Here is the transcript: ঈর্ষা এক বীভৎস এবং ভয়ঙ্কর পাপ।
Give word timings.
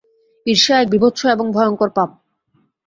ঈর্ষা 0.45 0.75
এক 0.81 0.87
বীভৎস 0.89 1.21
এবং 1.25 1.45
ভয়ঙ্কর 1.51 1.89
পাপ। 1.89 2.09